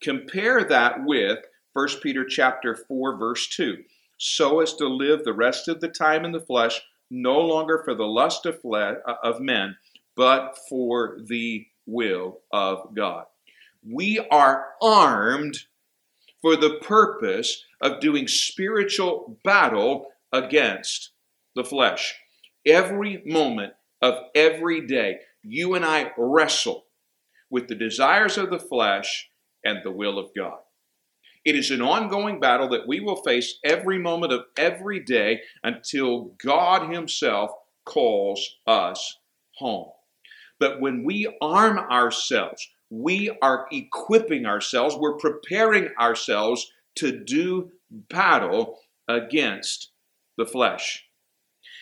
Compare 0.00 0.64
that 0.64 1.04
with 1.04 1.38
1 1.72 1.88
Peter 2.02 2.24
chapter 2.24 2.74
4 2.76 3.16
verse 3.16 3.48
2. 3.48 3.82
So 4.18 4.60
as 4.60 4.74
to 4.74 4.86
live 4.86 5.24
the 5.24 5.32
rest 5.32 5.68
of 5.68 5.80
the 5.80 5.88
time 5.88 6.24
in 6.24 6.32
the 6.32 6.40
flesh 6.40 6.80
no 7.10 7.40
longer 7.40 7.82
for 7.84 7.94
the 7.94 8.06
lust 8.06 8.46
of, 8.46 8.60
flesh, 8.60 8.96
uh, 9.06 9.14
of 9.22 9.40
men, 9.40 9.76
but 10.16 10.58
for 10.68 11.18
the 11.26 11.66
will 11.86 12.40
of 12.52 12.94
God. 12.94 13.24
We 13.86 14.18
are 14.30 14.68
armed 14.80 15.58
for 16.40 16.56
the 16.56 16.78
purpose 16.82 17.64
of 17.80 18.00
doing 18.00 18.28
spiritual 18.28 19.38
battle 19.44 20.08
against 20.34 21.12
the 21.54 21.64
flesh. 21.64 22.14
Every 22.66 23.22
moment 23.24 23.72
of 24.02 24.14
every 24.34 24.86
day, 24.86 25.20
you 25.42 25.74
and 25.74 25.84
I 25.84 26.10
wrestle 26.18 26.86
with 27.50 27.68
the 27.68 27.76
desires 27.76 28.36
of 28.36 28.50
the 28.50 28.58
flesh 28.58 29.30
and 29.64 29.78
the 29.82 29.92
will 29.92 30.18
of 30.18 30.30
God. 30.36 30.58
It 31.44 31.54
is 31.54 31.70
an 31.70 31.82
ongoing 31.82 32.40
battle 32.40 32.68
that 32.70 32.88
we 32.88 33.00
will 33.00 33.22
face 33.22 33.58
every 33.62 33.98
moment 33.98 34.32
of 34.32 34.46
every 34.56 35.00
day 35.00 35.42
until 35.62 36.34
God 36.44 36.90
Himself 36.92 37.50
calls 37.84 38.56
us 38.66 39.18
home. 39.56 39.90
But 40.58 40.80
when 40.80 41.04
we 41.04 41.32
arm 41.40 41.78
ourselves, 41.78 42.66
we 42.90 43.30
are 43.42 43.66
equipping 43.70 44.46
ourselves, 44.46 44.96
we're 44.96 45.18
preparing 45.18 45.90
ourselves 46.00 46.70
to 46.96 47.24
do 47.24 47.70
battle 47.90 48.78
against 49.08 49.90
the 50.36 50.46
flesh. 50.46 51.04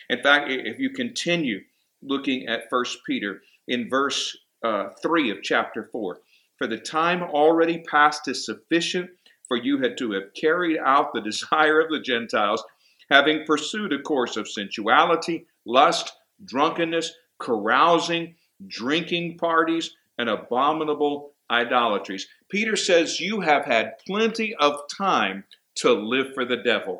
In 0.09 0.21
fact, 0.21 0.49
if 0.49 0.79
you 0.79 0.89
continue 0.89 1.61
looking 2.01 2.47
at 2.47 2.69
First 2.69 2.99
Peter 3.05 3.41
in 3.67 3.89
verse 3.89 4.37
uh, 4.63 4.89
3 5.01 5.31
of 5.31 5.41
chapter 5.41 5.89
4, 5.91 6.19
for 6.57 6.67
the 6.67 6.77
time 6.77 7.23
already 7.23 7.79
past 7.79 8.27
is 8.27 8.45
sufficient 8.45 9.09
for 9.47 9.57
you 9.57 9.79
had 9.79 9.97
to 9.97 10.11
have 10.13 10.33
carried 10.33 10.79
out 10.79 11.13
the 11.13 11.21
desire 11.29 11.79
of 11.79 11.89
the 11.89 11.99
Gentiles, 11.99 12.63
having 13.09 13.45
pursued 13.45 13.93
a 13.93 14.01
course 14.01 14.37
of 14.37 14.49
sensuality, 14.49 15.45
lust, 15.65 16.13
drunkenness, 16.43 17.13
carousing, 17.39 18.35
drinking 18.67 19.37
parties, 19.37 19.95
and 20.17 20.29
abominable 20.29 21.33
idolatries. 21.51 22.27
Peter 22.49 22.75
says 22.75 23.19
you 23.19 23.41
have 23.41 23.65
had 23.65 23.93
plenty 24.07 24.55
of 24.55 24.79
time 24.95 25.43
to 25.75 25.91
live 25.91 26.33
for 26.33 26.45
the 26.45 26.57
devil. 26.57 26.99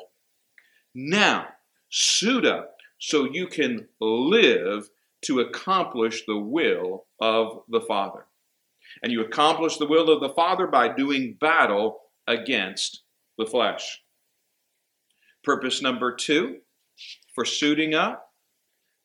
Now, 0.94 1.48
suit 1.90 2.44
up 2.44 2.76
so 2.98 3.24
you 3.30 3.46
can 3.46 3.88
live 4.00 4.88
to 5.22 5.40
accomplish 5.40 6.24
the 6.26 6.38
will 6.38 7.06
of 7.20 7.62
the 7.68 7.80
Father. 7.80 8.26
And 9.02 9.10
you 9.10 9.22
accomplish 9.22 9.76
the 9.76 9.86
will 9.86 10.10
of 10.10 10.20
the 10.20 10.34
Father 10.34 10.66
by 10.66 10.94
doing 10.94 11.36
battle 11.40 12.00
against 12.26 13.02
the 13.38 13.46
flesh. 13.46 14.00
Purpose 15.42 15.82
number 15.82 16.14
two 16.14 16.58
for 17.34 17.44
suiting 17.44 17.94
up. 17.94 18.30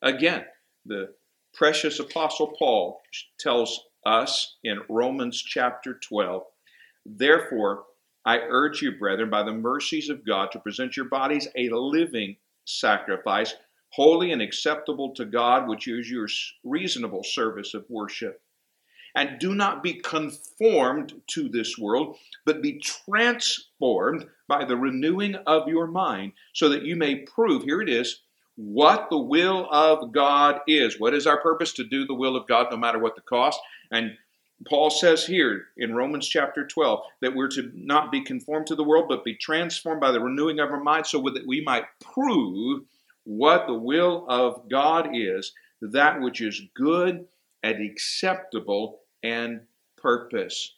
Again, 0.01 0.45
the 0.85 1.13
precious 1.53 1.99
Apostle 1.99 2.53
Paul 2.57 3.01
tells 3.39 3.79
us 4.05 4.57
in 4.63 4.79
Romans 4.89 5.41
chapter 5.41 5.99
12, 6.01 6.43
therefore, 7.05 7.83
I 8.25 8.39
urge 8.39 8.81
you, 8.81 8.97
brethren, 8.97 9.29
by 9.29 9.43
the 9.43 9.53
mercies 9.53 10.09
of 10.09 10.25
God, 10.25 10.51
to 10.51 10.59
present 10.59 10.97
your 10.97 11.07
bodies 11.07 11.47
a 11.55 11.69
living 11.69 12.35
sacrifice, 12.65 13.55
holy 13.89 14.31
and 14.31 14.41
acceptable 14.41 15.13
to 15.15 15.25
God, 15.25 15.67
which 15.67 15.87
is 15.87 16.09
your 16.09 16.27
reasonable 16.63 17.23
service 17.23 17.73
of 17.73 17.85
worship. 17.89 18.41
And 19.15 19.39
do 19.39 19.55
not 19.55 19.81
be 19.81 19.95
conformed 19.95 21.13
to 21.27 21.49
this 21.49 21.77
world, 21.77 22.17
but 22.45 22.61
be 22.61 22.79
transformed 22.79 24.27
by 24.47 24.65
the 24.65 24.77
renewing 24.77 25.35
of 25.47 25.67
your 25.67 25.87
mind, 25.87 26.33
so 26.53 26.69
that 26.69 26.83
you 26.83 26.95
may 26.95 27.15
prove, 27.15 27.63
here 27.63 27.81
it 27.81 27.89
is, 27.89 28.21
what 28.55 29.09
the 29.09 29.17
will 29.17 29.67
of 29.71 30.11
God 30.11 30.59
is. 30.67 30.99
What 30.99 31.13
is 31.13 31.25
our 31.25 31.41
purpose? 31.41 31.73
To 31.73 31.83
do 31.83 32.05
the 32.05 32.13
will 32.13 32.35
of 32.35 32.47
God 32.47 32.67
no 32.69 32.77
matter 32.77 32.99
what 32.99 33.15
the 33.15 33.21
cost. 33.21 33.59
And 33.89 34.11
Paul 34.67 34.89
says 34.89 35.25
here 35.25 35.67
in 35.77 35.95
Romans 35.95 36.27
chapter 36.27 36.67
12 36.67 36.99
that 37.21 37.35
we're 37.35 37.47
to 37.49 37.71
not 37.73 38.11
be 38.11 38.21
conformed 38.21 38.67
to 38.67 38.75
the 38.75 38.83
world, 38.83 39.05
but 39.07 39.23
be 39.23 39.35
transformed 39.35 40.01
by 40.01 40.11
the 40.11 40.19
renewing 40.19 40.59
of 40.59 40.69
our 40.69 40.83
mind 40.83 41.07
so 41.07 41.21
that 41.21 41.47
we 41.47 41.61
might 41.61 41.85
prove 42.01 42.83
what 43.23 43.67
the 43.67 43.73
will 43.73 44.25
of 44.27 44.67
God 44.69 45.09
is, 45.13 45.53
that 45.81 46.19
which 46.19 46.41
is 46.41 46.61
good 46.73 47.25
and 47.63 47.85
acceptable 47.85 48.99
and 49.23 49.61
purpose, 49.97 50.75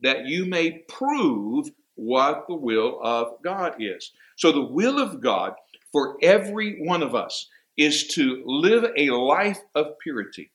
that 0.00 0.26
you 0.26 0.44
may 0.44 0.84
prove 0.88 1.70
what 1.94 2.46
the 2.48 2.54
will 2.54 2.98
of 3.02 3.42
God 3.42 3.76
is. 3.78 4.12
So, 4.36 4.52
the 4.52 4.64
will 4.64 4.98
of 4.98 5.20
God 5.20 5.54
for 5.92 6.18
every 6.22 6.84
one 6.84 7.02
of 7.02 7.14
us 7.14 7.48
is 7.76 8.06
to 8.08 8.42
live 8.44 8.90
a 8.96 9.10
life 9.10 9.60
of 9.74 9.98
purity, 9.98 10.50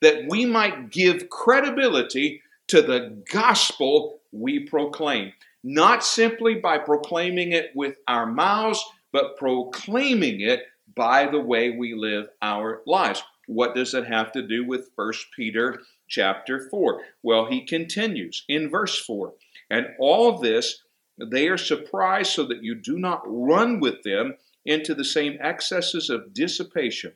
that 0.00 0.24
we 0.28 0.46
might 0.46 0.90
give 0.90 1.28
credibility 1.28 2.42
to 2.68 2.82
the 2.82 3.22
gospel 3.30 4.20
we 4.32 4.60
proclaim. 4.60 5.32
Not 5.62 6.04
simply 6.04 6.54
by 6.54 6.78
proclaiming 6.78 7.52
it 7.52 7.72
with 7.74 7.96
our 8.08 8.26
mouths, 8.26 8.82
but 9.12 9.36
proclaiming 9.36 10.40
it 10.40 10.62
by 10.94 11.26
the 11.26 11.40
way 11.40 11.70
we 11.70 11.94
live 11.94 12.28
our 12.40 12.82
lives. 12.86 13.22
What 13.46 13.74
does 13.74 13.94
it 13.94 14.06
have 14.06 14.32
to 14.32 14.46
do 14.46 14.64
with 14.64 14.90
1 14.94 15.12
Peter 15.34 15.80
chapter 16.08 16.68
4? 16.70 17.02
Well, 17.22 17.46
he 17.46 17.66
continues 17.66 18.44
in 18.48 18.70
verse 18.70 18.98
4. 18.98 19.34
And 19.70 19.88
all 19.98 20.38
this 20.38 20.82
they 21.18 21.48
are 21.48 21.58
surprised 21.58 22.32
so 22.32 22.44
that 22.46 22.62
you 22.62 22.74
do 22.74 22.98
not 22.98 23.22
run 23.26 23.80
with 23.80 24.02
them 24.02 24.36
into 24.64 24.94
the 24.94 25.04
same 25.04 25.38
excesses 25.40 26.10
of 26.10 26.32
dissipation, 26.32 27.12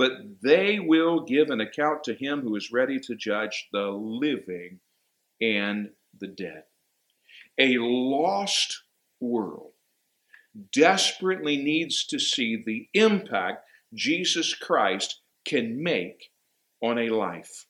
but 0.00 0.12
they 0.42 0.78
will 0.80 1.26
give 1.26 1.50
an 1.50 1.60
account 1.60 2.02
to 2.04 2.14
him 2.14 2.40
who 2.40 2.56
is 2.56 2.72
ready 2.72 2.98
to 2.98 3.14
judge 3.14 3.68
the 3.70 3.88
living 3.90 4.80
and 5.42 5.90
the 6.18 6.26
dead. 6.26 6.62
A 7.58 7.76
lost 7.76 8.82
world 9.20 9.72
desperately 10.72 11.58
needs 11.58 12.06
to 12.06 12.18
see 12.18 12.56
the 12.56 12.88
impact 12.94 13.66
Jesus 13.92 14.54
Christ 14.54 15.20
can 15.44 15.82
make 15.82 16.30
on 16.82 16.98
a 16.98 17.10
life. 17.10 17.66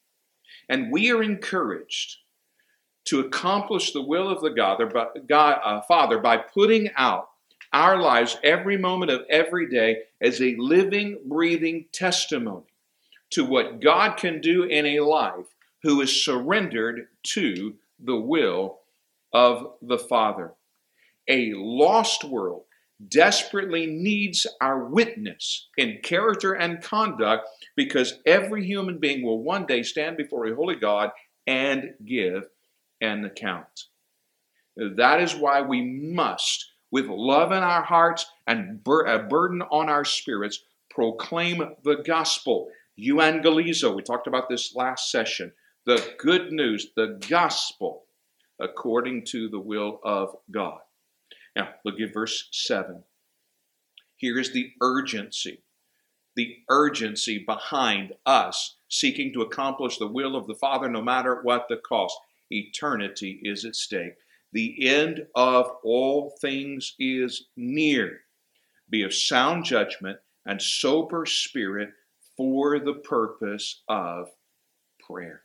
And 0.68 0.92
we 0.92 1.10
are 1.10 1.24
encouraged 1.24 2.18
to 3.06 3.18
accomplish 3.18 3.92
the 3.92 4.06
will 4.06 4.28
of 4.28 4.40
the 4.40 4.50
God, 4.50 4.80
God 5.28 5.60
uh, 5.64 5.80
Father 5.80 6.20
by 6.20 6.36
putting 6.36 6.90
out 6.96 7.29
our 7.72 8.00
lives 8.00 8.36
every 8.42 8.76
moment 8.76 9.10
of 9.10 9.22
every 9.30 9.68
day 9.68 10.02
as 10.20 10.40
a 10.40 10.56
living, 10.58 11.20
breathing 11.26 11.86
testimony 11.92 12.66
to 13.30 13.44
what 13.44 13.80
God 13.80 14.16
can 14.16 14.40
do 14.40 14.64
in 14.64 14.86
a 14.86 15.00
life 15.00 15.46
who 15.82 16.00
is 16.00 16.24
surrendered 16.24 17.06
to 17.22 17.74
the 17.98 18.16
will 18.16 18.80
of 19.32 19.74
the 19.82 19.98
Father. 19.98 20.52
A 21.28 21.52
lost 21.54 22.24
world 22.24 22.64
desperately 23.08 23.86
needs 23.86 24.46
our 24.60 24.84
witness 24.84 25.68
in 25.76 26.00
character 26.02 26.52
and 26.52 26.82
conduct 26.82 27.48
because 27.76 28.18
every 28.26 28.66
human 28.66 28.98
being 28.98 29.22
will 29.24 29.42
one 29.42 29.64
day 29.64 29.82
stand 29.82 30.16
before 30.16 30.46
a 30.46 30.54
holy 30.54 30.74
God 30.74 31.10
and 31.46 31.94
give 32.04 32.48
an 33.00 33.24
account. 33.24 33.86
That 34.76 35.20
is 35.20 35.34
why 35.34 35.62
we 35.62 35.82
must, 35.82 36.69
with 36.90 37.06
love 37.06 37.52
in 37.52 37.62
our 37.62 37.82
hearts 37.82 38.26
and 38.46 38.82
bur- 38.82 39.06
a 39.06 39.18
burden 39.18 39.62
on 39.62 39.88
our 39.88 40.04
spirits, 40.04 40.64
proclaim 40.90 41.62
the 41.84 41.96
gospel. 41.96 42.68
Euangelizo, 42.98 43.94
we 43.94 44.02
talked 44.02 44.26
about 44.26 44.48
this 44.48 44.74
last 44.74 45.10
session. 45.10 45.52
The 45.86 46.14
good 46.18 46.52
news, 46.52 46.88
the 46.94 47.20
gospel, 47.28 48.04
according 48.58 49.24
to 49.26 49.48
the 49.48 49.60
will 49.60 50.00
of 50.04 50.36
God. 50.50 50.80
Now, 51.56 51.70
look 51.84 52.00
at 52.00 52.12
verse 52.12 52.48
7. 52.52 53.02
Here 54.16 54.38
is 54.38 54.52
the 54.52 54.72
urgency, 54.82 55.62
the 56.36 56.58
urgency 56.68 57.38
behind 57.38 58.12
us 58.26 58.76
seeking 58.88 59.32
to 59.32 59.42
accomplish 59.42 59.96
the 59.96 60.06
will 60.06 60.36
of 60.36 60.46
the 60.46 60.54
Father 60.54 60.88
no 60.88 61.00
matter 61.00 61.40
what 61.42 61.66
the 61.68 61.76
cost. 61.76 62.18
Eternity 62.50 63.40
is 63.42 63.64
at 63.64 63.76
stake. 63.76 64.14
The 64.52 64.88
end 64.88 65.26
of 65.34 65.70
all 65.84 66.36
things 66.40 66.94
is 66.98 67.46
near. 67.56 68.20
Be 68.88 69.02
of 69.02 69.14
sound 69.14 69.64
judgment 69.64 70.18
and 70.44 70.60
sober 70.60 71.24
spirit 71.26 71.90
for 72.36 72.78
the 72.78 72.94
purpose 72.94 73.82
of 73.88 74.28
prayer. 74.98 75.42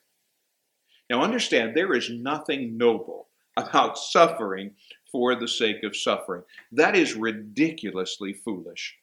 Now, 1.09 1.21
understand 1.21 1.75
there 1.75 1.93
is 1.93 2.09
nothing 2.09 2.77
noble 2.77 3.27
about 3.57 3.97
suffering 3.97 4.71
for 5.11 5.35
the 5.35 5.47
sake 5.47 5.83
of 5.83 5.95
suffering. 5.95 6.43
That 6.71 6.95
is 6.95 7.15
ridiculously 7.15 8.33
foolish. 8.33 8.95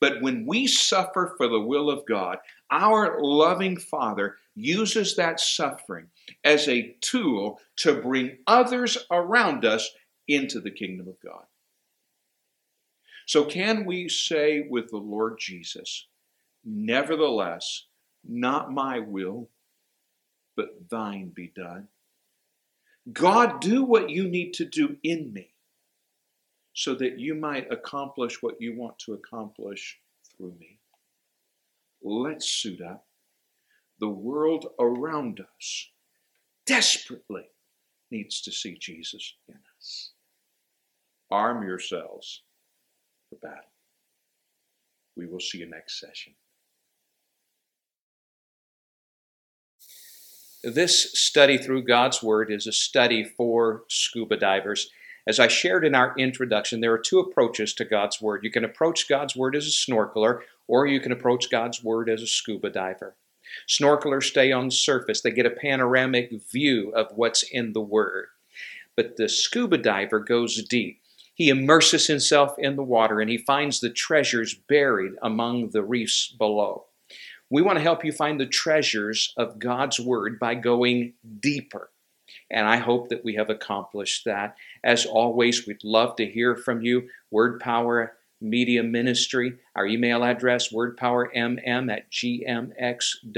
But 0.00 0.20
when 0.20 0.46
we 0.46 0.66
suffer 0.66 1.34
for 1.36 1.48
the 1.48 1.60
will 1.60 1.90
of 1.90 2.06
God, 2.06 2.38
our 2.70 3.20
loving 3.20 3.76
Father 3.76 4.36
uses 4.54 5.16
that 5.16 5.40
suffering 5.40 6.06
as 6.44 6.68
a 6.68 6.96
tool 7.00 7.60
to 7.76 8.00
bring 8.00 8.38
others 8.46 8.98
around 9.10 9.64
us 9.64 9.90
into 10.28 10.60
the 10.60 10.70
kingdom 10.70 11.08
of 11.08 11.20
God. 11.24 11.44
So, 13.26 13.44
can 13.44 13.84
we 13.84 14.08
say 14.08 14.66
with 14.68 14.90
the 14.90 14.98
Lord 14.98 15.38
Jesus, 15.38 16.06
Nevertheless, 16.64 17.84
not 18.24 18.72
my 18.72 18.98
will, 18.98 19.48
but 20.56 20.88
thine 20.90 21.28
be 21.28 21.52
done? 21.54 21.88
God, 23.12 23.60
do 23.60 23.84
what 23.84 24.10
you 24.10 24.28
need 24.28 24.54
to 24.54 24.64
do 24.64 24.96
in 25.04 25.32
me 25.32 25.55
so 26.76 26.94
that 26.94 27.18
you 27.18 27.34
might 27.34 27.72
accomplish 27.72 28.42
what 28.42 28.60
you 28.60 28.76
want 28.76 28.98
to 28.98 29.14
accomplish 29.14 29.98
through 30.36 30.54
me. 30.60 30.78
Let's 32.02 32.46
suit 32.46 32.82
up. 32.82 33.06
The 33.98 34.10
world 34.10 34.66
around 34.78 35.40
us 35.40 35.88
desperately 36.66 37.46
needs 38.10 38.42
to 38.42 38.52
see 38.52 38.76
Jesus 38.78 39.36
in 39.48 39.54
us. 39.78 40.10
Arm 41.30 41.66
yourselves 41.66 42.42
for 43.30 43.36
battle. 43.36 43.72
We 45.16 45.26
will 45.26 45.40
see 45.40 45.58
you 45.58 45.70
next 45.70 45.98
session. 45.98 46.34
This 50.62 51.18
study 51.18 51.56
through 51.56 51.84
God's 51.84 52.22
Word 52.22 52.52
is 52.52 52.66
a 52.66 52.72
study 52.72 53.24
for 53.24 53.84
scuba 53.88 54.36
divers. 54.36 54.90
As 55.28 55.40
I 55.40 55.48
shared 55.48 55.84
in 55.84 55.96
our 55.96 56.14
introduction, 56.16 56.80
there 56.80 56.92
are 56.92 56.98
two 56.98 57.18
approaches 57.18 57.74
to 57.74 57.84
God's 57.84 58.22
Word. 58.22 58.44
You 58.44 58.50
can 58.50 58.64
approach 58.64 59.08
God's 59.08 59.34
Word 59.34 59.56
as 59.56 59.66
a 59.66 59.70
snorkeler, 59.70 60.42
or 60.68 60.86
you 60.86 61.00
can 61.00 61.10
approach 61.10 61.50
God's 61.50 61.82
Word 61.82 62.08
as 62.08 62.22
a 62.22 62.28
scuba 62.28 62.70
diver. 62.70 63.16
Snorkelers 63.68 64.24
stay 64.24 64.52
on 64.52 64.66
the 64.66 64.72
surface, 64.72 65.20
they 65.20 65.32
get 65.32 65.46
a 65.46 65.50
panoramic 65.50 66.30
view 66.52 66.92
of 66.94 67.08
what's 67.16 67.42
in 67.42 67.72
the 67.72 67.80
Word. 67.80 68.26
But 68.94 69.16
the 69.16 69.28
scuba 69.28 69.78
diver 69.78 70.20
goes 70.20 70.62
deep. 70.62 71.00
He 71.34 71.48
immerses 71.48 72.06
himself 72.06 72.56
in 72.56 72.76
the 72.76 72.84
water 72.84 73.20
and 73.20 73.28
he 73.28 73.36
finds 73.36 73.80
the 73.80 73.90
treasures 73.90 74.54
buried 74.54 75.14
among 75.22 75.70
the 75.70 75.82
reefs 75.82 76.28
below. 76.38 76.86
We 77.50 77.62
want 77.62 77.78
to 77.78 77.82
help 77.82 78.04
you 78.04 78.12
find 78.12 78.40
the 78.40 78.46
treasures 78.46 79.34
of 79.36 79.58
God's 79.58 79.98
Word 79.98 80.38
by 80.38 80.54
going 80.54 81.14
deeper. 81.40 81.90
And 82.50 82.66
I 82.66 82.76
hope 82.76 83.08
that 83.08 83.24
we 83.24 83.34
have 83.34 83.50
accomplished 83.50 84.24
that. 84.24 84.56
As 84.84 85.04
always, 85.04 85.66
we'd 85.66 85.82
love 85.82 86.16
to 86.16 86.26
hear 86.26 86.54
from 86.56 86.82
you. 86.82 87.08
Word 87.30 87.60
Power 87.60 88.16
Media 88.40 88.82
Ministry, 88.82 89.54
our 89.74 89.86
email 89.86 90.22
address, 90.22 90.72
wordpowermm 90.72 91.58
at 91.90 92.10
gmx.com. 92.12 93.30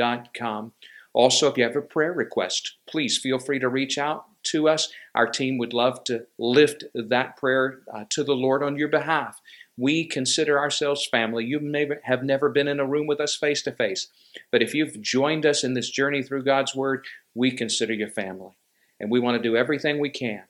Also, 1.14 1.48
if 1.48 1.56
you 1.56 1.64
have 1.64 1.76
a 1.76 1.80
prayer 1.80 2.12
request, 2.12 2.76
please 2.86 3.18
feel 3.18 3.38
free 3.38 3.58
to 3.58 3.68
reach 3.68 3.96
out 3.98 4.26
to 4.44 4.68
us. 4.68 4.92
Our 5.14 5.26
team 5.26 5.58
would 5.58 5.72
love 5.72 6.04
to 6.04 6.26
lift 6.38 6.84
that 6.94 7.36
prayer 7.36 7.80
uh, 7.92 8.04
to 8.10 8.24
the 8.24 8.36
Lord 8.36 8.62
on 8.62 8.76
your 8.76 8.88
behalf. 8.88 9.40
We 9.76 10.04
consider 10.04 10.58
ourselves 10.58 11.06
family. 11.06 11.44
You 11.44 11.60
may 11.60 11.88
have 12.04 12.22
never 12.24 12.48
been 12.48 12.68
in 12.68 12.80
a 12.80 12.86
room 12.86 13.06
with 13.06 13.20
us 13.20 13.36
face 13.36 13.62
to 13.62 13.72
face, 13.72 14.08
but 14.50 14.62
if 14.62 14.74
you've 14.74 15.00
joined 15.00 15.46
us 15.46 15.62
in 15.64 15.74
this 15.74 15.90
journey 15.90 16.22
through 16.22 16.44
God's 16.44 16.74
Word, 16.74 17.06
we 17.34 17.52
consider 17.52 17.92
you 17.94 18.08
family. 18.08 18.56
And 19.00 19.10
we 19.10 19.20
want 19.20 19.36
to 19.36 19.48
do 19.48 19.56
everything 19.56 19.98
we 19.98 20.10
can 20.10 20.44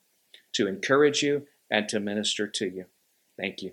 to 0.54 0.66
encourage 0.66 1.22
you 1.22 1.46
and 1.70 1.88
to 1.88 2.00
minister 2.00 2.46
to 2.46 2.66
you. 2.66 2.86
Thank 3.38 3.62
you. 3.62 3.72